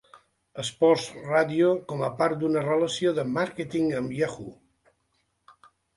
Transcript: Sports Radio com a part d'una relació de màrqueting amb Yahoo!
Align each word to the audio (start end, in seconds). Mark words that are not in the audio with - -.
Sports 0.67 1.03
Radio 1.31 1.67
com 1.91 2.01
a 2.07 2.09
part 2.21 2.39
d'una 2.45 2.63
relació 2.69 3.15
de 3.19 3.27
màrqueting 3.35 3.93
amb 4.01 4.17
Yahoo! 4.21 4.55